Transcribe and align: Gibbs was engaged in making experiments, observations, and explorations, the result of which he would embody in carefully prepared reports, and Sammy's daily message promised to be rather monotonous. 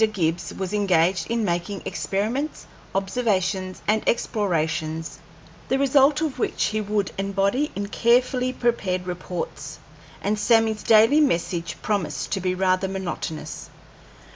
Gibbs 0.13 0.51
was 0.55 0.73
engaged 0.73 1.27
in 1.29 1.45
making 1.45 1.83
experiments, 1.85 2.65
observations, 2.95 3.83
and 3.87 4.01
explorations, 4.09 5.19
the 5.69 5.77
result 5.77 6.21
of 6.21 6.39
which 6.39 6.63
he 6.65 6.81
would 6.81 7.11
embody 7.19 7.71
in 7.75 7.85
carefully 7.85 8.51
prepared 8.51 9.05
reports, 9.05 9.77
and 10.19 10.39
Sammy's 10.39 10.81
daily 10.81 11.19
message 11.21 11.77
promised 11.83 12.31
to 12.31 12.41
be 12.41 12.55
rather 12.55 12.87
monotonous. 12.87 13.69